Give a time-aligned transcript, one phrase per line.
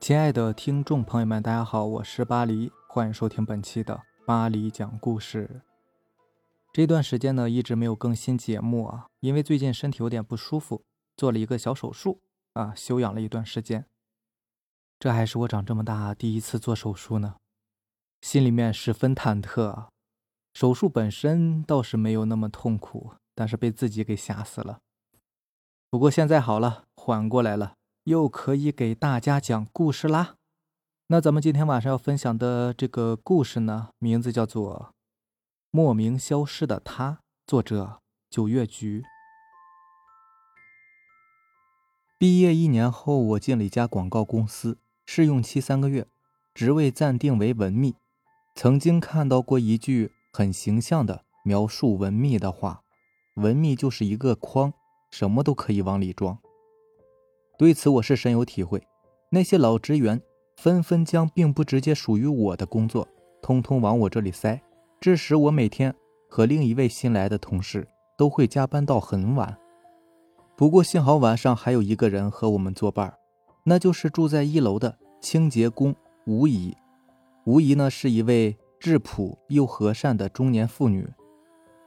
[0.00, 5.60] 亲爱的听众朋友们，大家好，我是巴黎，欢迎收听本期的巴黎讲故事。
[6.72, 10.82] 这段时间呢，一直没有更新节目啊，因为最近身体有点不舒服，
[11.18, 12.18] 做了一个小手术
[12.54, 13.84] 啊，休养了一段时间。
[14.98, 17.36] 这还是我长这么大第一次做手术呢，
[18.22, 19.88] 心里面十分忐忑。
[20.54, 24.78] 手术本身倒是没有那么痛苦，但是被自己给吓死了。
[25.90, 27.74] 不过现在好了，缓过来了。
[28.04, 30.36] 又可以给大家讲故事啦。
[31.08, 34.92] 那咱们今天晚上要分享的这个故事呢，名字叫做
[35.70, 37.10] 《莫名消失的他》，
[37.46, 38.00] 作者
[38.30, 39.02] 九月菊。
[42.18, 46.06] 毕业一年后，我进了一家广告公司，试用期三个月，
[46.54, 47.96] 职位暂定为文秘。
[48.54, 52.82] 曾经看到过一句很形象的描述文秘的话
[53.36, 54.72] ：“文秘就是一个筐，
[55.10, 56.38] 什么都可以往里装。”
[57.60, 58.82] 对此我是深有体会，
[59.28, 60.18] 那些老职员
[60.56, 63.06] 纷纷将并不直接属于我的工作，
[63.42, 64.58] 通通往我这里塞，
[64.98, 65.94] 致使我每天
[66.26, 69.54] 和另一位新来的同事都会加班到很晚。
[70.56, 73.12] 不过幸好晚上还有一个人和我们作伴，
[73.64, 75.94] 那就是住在一楼的清洁工
[76.24, 76.74] 吴姨。
[77.44, 81.06] 吴姨呢是一位质朴又和善的中年妇女，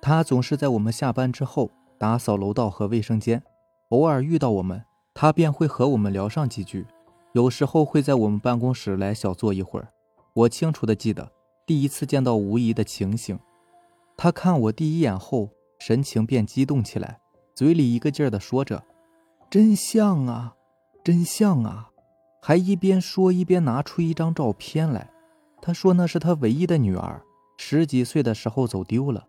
[0.03, 3.41] 她总是在我们下班之后打扫楼道和卫生间，
[3.89, 4.79] 偶尔遇到我们。
[5.13, 6.85] 他便会和我们聊上几句，
[7.33, 9.89] 有时候会在我们办公室来小坐一会儿。
[10.33, 11.31] 我清楚的记得
[11.65, 13.39] 第一次见到吴姨的情形，
[14.17, 17.19] 他看我第一眼后，神情便激动起来，
[17.53, 18.83] 嘴里一个劲儿的说着
[19.49, 20.55] ：“真像啊，
[21.03, 21.91] 真像啊！”
[22.41, 25.11] 还一边说一边拿出一张照片来。
[25.61, 27.21] 他说那是他唯一的女儿，
[27.57, 29.27] 十几岁的时候走丢了。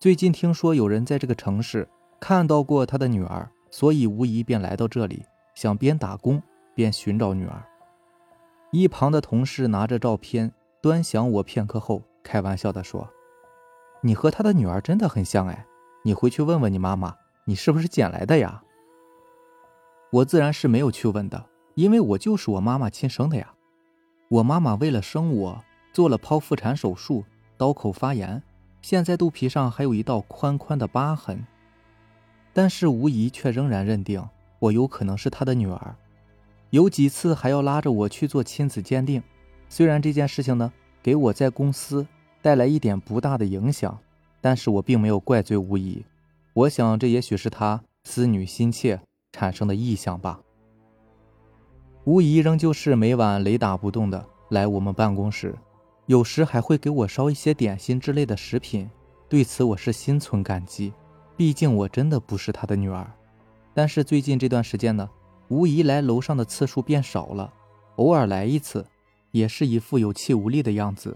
[0.00, 1.88] 最近听说有人在这个城市
[2.18, 3.48] 看到过他的女儿。
[3.76, 5.22] 所以吴姨便来到这里，
[5.54, 6.42] 想边打工
[6.74, 7.62] 边寻找女儿。
[8.70, 10.50] 一旁的同事拿着照片
[10.80, 13.06] 端详我片刻后，开玩笑地说
[14.00, 15.66] ：“你和他的女儿真的很像哎，
[16.04, 18.62] 你回去问问你妈妈，你是不是捡来的呀？”
[20.10, 21.44] 我自然是没有去问的，
[21.74, 23.52] 因为我就是我妈妈亲生的呀。
[24.30, 27.26] 我妈妈为了生我做了剖腹产手术，
[27.58, 28.42] 刀口发炎，
[28.80, 31.46] 现在肚皮上还有一道宽宽的疤痕。
[32.56, 34.26] 但是吴姨却仍然认定
[34.58, 35.94] 我有可能是她的女儿，
[36.70, 39.22] 有几次还要拉着我去做亲子鉴定。
[39.68, 40.72] 虽然这件事情呢
[41.02, 42.06] 给我在公司
[42.40, 43.98] 带来一点不大的影响，
[44.40, 46.02] 但是我并没有怪罪吴姨。
[46.54, 48.98] 我想这也许是她思女心切
[49.32, 50.40] 产生的臆想吧。
[52.04, 55.54] 吴姨仍旧是每晚雷打不动的来我们办公室，
[56.06, 58.88] 有时还会给我烧一些点心之类的食品，
[59.28, 60.94] 对此我是心存感激。
[61.36, 63.06] 毕竟我真的不是他的女儿，
[63.74, 65.08] 但是最近这段时间呢，
[65.48, 67.52] 吴姨来楼上的次数变少了，
[67.96, 68.86] 偶尔来一次，
[69.32, 71.14] 也是一副有气无力的样子。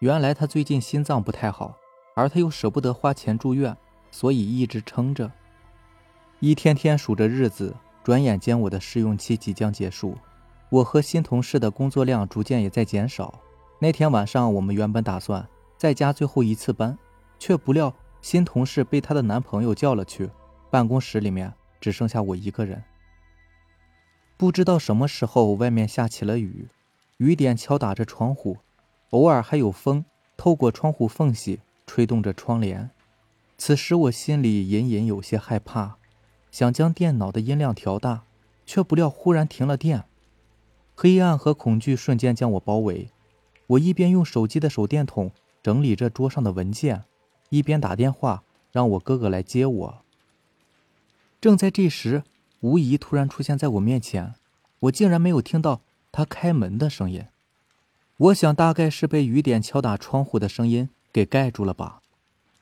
[0.00, 1.74] 原来她最近心脏不太好，
[2.14, 3.74] 而她又舍不得花钱住院，
[4.10, 5.30] 所以一直撑着。
[6.40, 10.14] 一天天数着日子，转眼间我的试用期即将结束，
[10.68, 13.40] 我和新同事的工作量逐渐也在减少。
[13.78, 15.48] 那天晚上，我们原本打算
[15.78, 16.98] 再加最后一次班，
[17.38, 17.94] 却不料。
[18.24, 20.30] 新同事被她的男朋友叫了去，
[20.70, 22.82] 办公室里面只剩下我一个人。
[24.38, 26.66] 不知道什么时候，外面下起了雨，
[27.18, 28.56] 雨点敲打着窗户，
[29.10, 30.06] 偶尔还有风
[30.38, 32.88] 透过窗户缝隙吹动着窗帘。
[33.58, 35.98] 此时我心里隐隐有些害怕，
[36.50, 38.24] 想将电脑的音量调大，
[38.64, 40.04] 却不料忽然停了电，
[40.94, 43.10] 黑暗和恐惧瞬间将我包围。
[43.66, 45.30] 我一边用手机的手电筒
[45.62, 47.04] 整理着桌上的文件。
[47.50, 50.04] 一边打电话让我哥哥来接我。
[51.40, 52.24] 正在这时，
[52.60, 54.34] 吴姨突然出现在我面前，
[54.80, 57.26] 我竟然没有听到她开门的声音。
[58.16, 62.00] 我想大概是被雨点敲打窗户的声音给盖住了吧。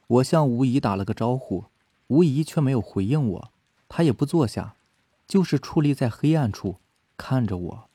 [0.09, 1.67] 我向吴姨打了个招呼，
[2.09, 3.51] 吴姨却没有回应我，
[3.89, 4.75] 她也不坐下，
[5.29, 6.77] 就是矗立在黑暗处
[7.17, 7.89] 看着我。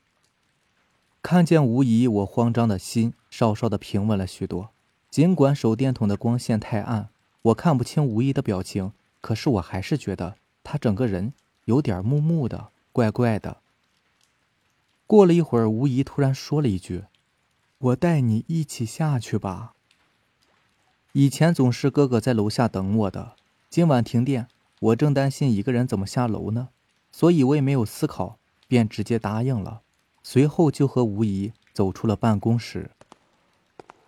[1.21, 4.69] 看见吴姨，我慌张的心稍稍的平稳了许多。
[5.09, 7.09] 尽管手电筒的光线太暗，
[7.41, 11.33] 我看不清吴姨的表情，可是我还是觉得她整个人
[11.65, 13.57] 有点木木的，怪怪的。
[15.05, 17.05] 过了一会儿，吴姨突然说了一句
[17.79, 19.73] ：“我带你一起下去吧。”
[21.13, 23.35] 以前总是哥哥在楼下等我的，
[23.69, 24.47] 今晚停电，
[24.79, 26.69] 我正担心一个人怎么下楼呢，
[27.11, 28.37] 所以我也没有思考，
[28.67, 29.81] 便直接答应了。
[30.21, 32.91] 随后就和吴姨走出了办公室。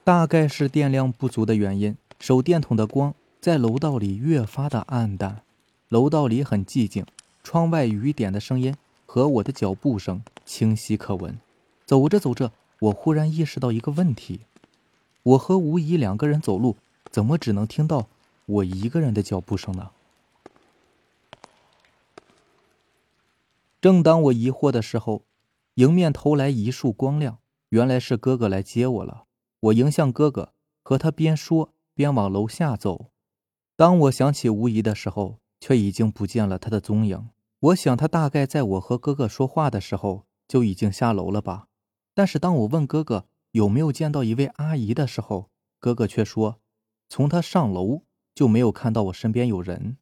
[0.10, 5.44] 大概是电量不足的原因，手电筒的光在楼道里越发的暗淡。
[5.88, 7.06] 楼道里很寂静，
[7.44, 8.76] 窗外雨点的声音
[9.06, 11.38] 和我的脚步声清晰可闻。
[11.86, 14.40] 走着走着，我忽然意识到一个问题：
[15.22, 16.76] 我和吴姨两个人走路，
[17.12, 18.08] 怎么只能听到
[18.48, 19.92] 我一个人的脚步声呢？
[23.80, 25.22] 正当我疑惑的时候，
[25.76, 27.38] 迎面投来一束光亮，
[27.70, 29.26] 原来是哥哥来接我了。
[29.62, 30.54] 我迎向哥哥，
[30.84, 33.12] 和他边说边往楼下走。
[33.76, 37.30] 当我想起吴姨的时候，却已经不见了她的踪影。
[37.60, 41.68] 我想他大概在我和哥哥说话的时候就已经下楼了吧。
[42.14, 46.62] 但是当我问哥哥有没有见到一位阿姨的时候，哥哥却说，
[47.10, 48.04] 从他上楼
[48.36, 49.98] 就没有看到我身边有人。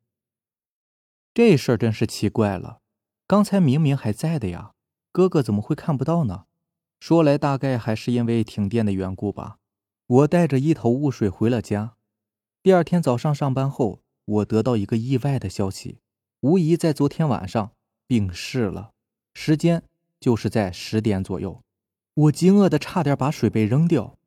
[1.33, 2.81] 这事儿真是奇怪了，
[3.27, 4.73] 刚才明明还在的呀，
[5.11, 6.46] 哥哥怎么会看不到呢？
[6.99, 9.57] 说来大概还是因为停电的缘故吧。
[10.07, 11.95] 我带着一头雾水回了家。
[12.63, 15.99] 第二天早上上班后，我得到一个意外的消息：
[16.41, 17.71] 吴姨在昨天晚上
[18.07, 18.91] 病逝了，
[19.33, 19.83] 时间
[20.19, 21.61] 就是在十点左右。
[22.13, 24.17] 我惊愕的差点把水杯扔掉。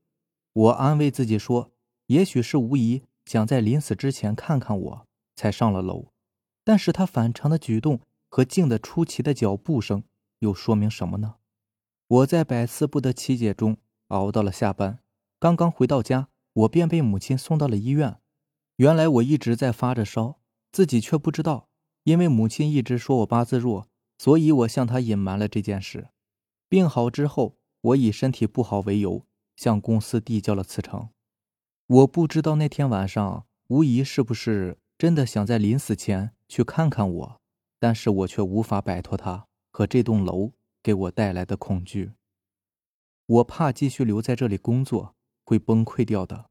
[0.53, 1.73] 我安慰自己说，
[2.07, 6.13] 也许是吴姨想在临死之前看看我，才上了楼。
[6.63, 10.05] 但是她反常的举动和静得出奇的脚步声，
[10.39, 11.37] 又说明什么呢？
[12.11, 13.77] 我在百思不得其解中
[14.09, 14.99] 熬到了下班。
[15.39, 18.19] 刚刚回到家，我便被母亲送到了医院。
[18.77, 20.41] 原来我一直在发着烧，
[20.73, 21.69] 自己却不知道。
[22.03, 23.87] 因为母亲一直说我八字弱，
[24.19, 26.09] 所以我向她隐瞒了这件事。
[26.69, 27.57] 病好之后。
[27.83, 29.25] 我以身体不好为由，
[29.57, 31.09] 向公司递交了辞呈。
[31.87, 37.41] 我不知道那天晚上吴姨是不是真的想在临死前去看看我，
[37.79, 42.13] 但是我却无法摆脱她和这栋楼给我带来的恐惧。
[43.27, 46.51] 我怕继续留在这里工作会崩溃掉的。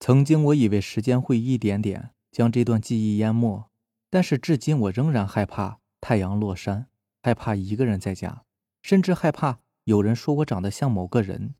[0.00, 3.70] 曾经我以为时间会一点点将这段记忆淹没，
[4.10, 6.88] 但是至今我仍然害怕太阳落山，
[7.22, 8.44] 害怕一个人在家，
[8.82, 9.60] 甚至害怕。
[9.84, 11.54] 有人说我长得像某个人，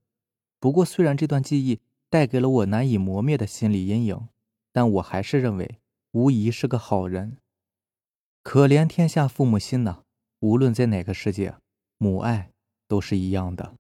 [0.59, 1.81] 不过虽然这段记忆
[2.11, 4.29] 带给了我难以磨灭的心理阴影，
[4.73, 5.79] 但我还是认为
[6.11, 7.37] 吴疑是个好人。
[8.43, 10.03] 可怜天下父母心呐，
[10.41, 11.55] 无论在哪个世界，
[11.99, 12.51] 母爱
[12.87, 13.75] 都是一样的。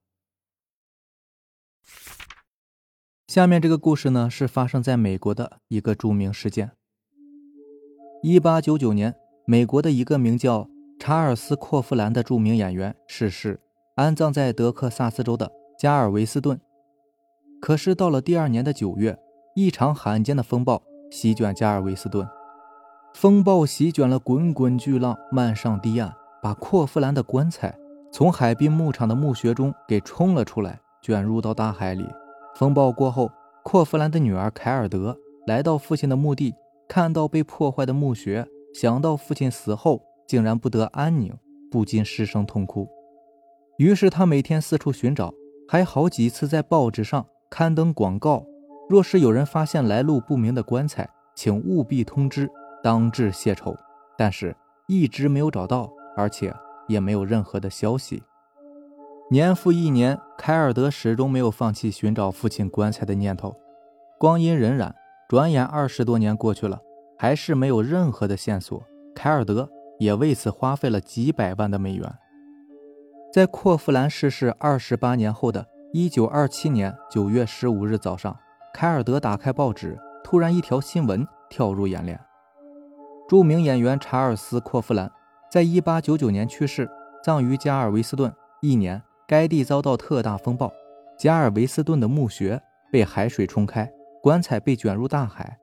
[3.27, 6.73] 下面这个故事呢，是发生在美国的一个著名事件。
[8.23, 9.15] 一八九九年，
[9.47, 10.69] 美国的一个名叫
[10.99, 13.61] 查尔斯·霍夫兰的著名演员逝世。
[13.97, 16.61] 安葬在德克萨斯州的加尔维斯顿。
[17.61, 19.19] 可是到了第二年的九月，
[19.55, 22.29] 一场罕见的风暴席卷加尔维斯顿。
[23.15, 27.79] 风暴席卷了滚滚巨浪，漫上堤岸，把阔夫兰的棺材
[28.17, 32.09] 从海滨牧场的墓穴中给冲了出来，卷入到大海里。
[32.55, 33.31] 风暴过后，
[33.63, 35.15] 阔夫兰的女儿凯尔德
[35.47, 36.55] 来到父亲的墓地，
[36.89, 41.31] 看到被破坏的墓穴，想到父亲死后竟然不得安宁，
[41.71, 42.89] 不禁失声痛哭。
[43.77, 45.31] 于是他每天四处寻找，
[45.69, 48.47] 还好几次在报纸上刊登广告：
[48.89, 52.49] 若是有人发现来路不明的棺材，请务必通知，
[52.83, 53.77] 当致谢丑。
[54.17, 56.51] 但是一直没有找到，而且
[56.87, 58.23] 也没有任何的消息。
[59.31, 63.57] 年复一年，凯尔德始终没有放弃寻找父亲棺材的念头。
[64.19, 64.93] 光阴荏苒，
[65.29, 66.81] 转眼二十多年过去了，
[67.19, 68.83] 还是没有任何的线索。
[69.15, 72.15] 凯尔德也为此花费了几百万的美元。
[73.33, 78.35] 在阔夫兰逝世二十八年后的一九二七年九月十五日早上，
[78.73, 82.19] 凯尔德打开报纸，突然一条新闻跳入眼帘：
[83.29, 85.11] 著名演员查尔斯·阔夫兰
[85.51, 86.89] 在一八九九年去世，
[87.23, 88.33] 葬于加尔维斯顿。
[88.63, 90.73] 一年，该地遭到特大风暴，
[91.19, 92.61] 加尔维斯顿的墓穴
[92.91, 93.91] 被海水冲开，
[94.23, 95.59] 棺材被卷入大海。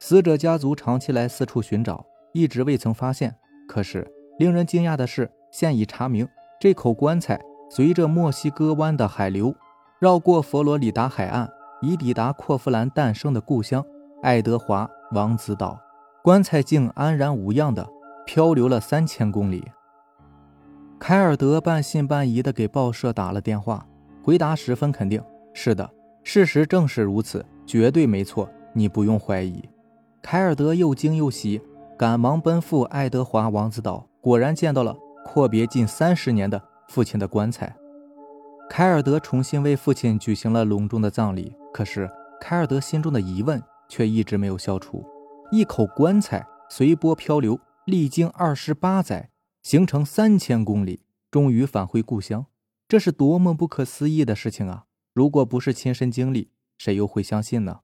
[0.00, 3.36] 死者家族长期来四处寻找，一直未曾发现。
[3.68, 6.26] 可是，令人惊讶的是，现已查明。
[6.58, 9.54] 这口棺材随着墨西哥湾的海流，
[10.00, 11.48] 绕过佛罗里达海岸，
[11.80, 13.84] 已抵达阔夫兰诞生的故乡
[14.22, 15.78] 爱德华王子岛。
[16.22, 17.88] 棺材竟安然无恙的
[18.26, 19.64] 漂流了三千公里。
[20.98, 23.86] 凯尔德半信半疑地给报社打了电话，
[24.22, 25.90] 回答十分肯定：“是的，
[26.22, 29.68] 事实正是如此，绝对没错，你不用怀疑。”
[30.22, 31.60] 凯尔德又惊又喜，
[31.98, 34.96] 赶忙奔赴爱德华王子岛，果然见到了。
[35.24, 37.72] 阔别近三十年的父亲的棺材，
[38.68, 41.54] 凯尔德重新为父亲举行了隆重的葬礼。
[41.72, 42.10] 可是，
[42.40, 45.04] 凯尔德心中的疑问却一直没有消除：
[45.52, 51.00] 一口棺材随波漂流，历经二十八载，行程三千公里，
[51.32, 52.46] 终于返回故乡，
[52.86, 54.86] 这是多么不可思议的事情啊！
[55.12, 57.80] 如果不是亲身经历，谁又会相信呢？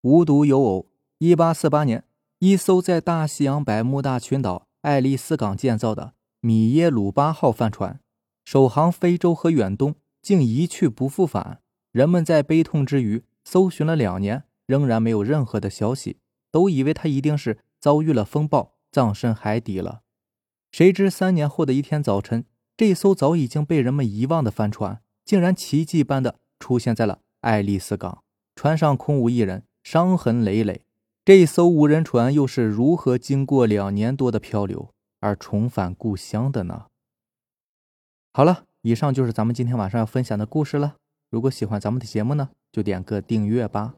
[0.00, 2.02] 无独有偶，一八四八年，
[2.40, 6.14] 一艘在大西洋百慕大群岛爱丽丝港建造的。
[6.40, 8.00] 米耶鲁巴号帆船
[8.44, 11.60] 首航非洲和远东，竟一去不复返。
[11.92, 16.18] 人们在悲痛之余搜寻了两年，仍然没有任何的消息，
[16.50, 20.02] 都以为他一定是遭遇了风暴，葬身海底了。
[20.72, 22.44] 谁知三年后的一天早晨，
[22.76, 28.22] 这艘早已经被人们遗忘的帆船，竟然奇迹般的出现在了爱丽丝港。
[28.54, 30.82] 船上空无一人，伤痕累累。
[31.24, 36.86] 这艘无人船又是如何经过两年多的漂流而重返故乡的呢？
[38.32, 40.96] 好了，以上就是咱们今天晚上要分享的故事了。
[41.30, 43.94] 如果喜欢咱们的节目呢，就点个订阅吧。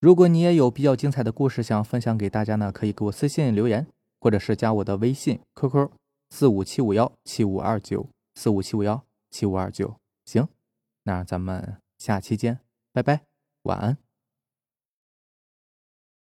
[0.00, 3.86] 如果你也有比较精彩的故事想分享给大家呢，可以给我私信留言，
[4.20, 5.90] 或者是加我的微信 QQ
[6.30, 9.96] 四五七五幺七五二九四五七五幺七五二九。
[10.24, 10.48] 行，
[11.04, 12.60] 那咱们下期见，
[12.92, 13.24] 拜拜，
[13.62, 14.07] 晚安。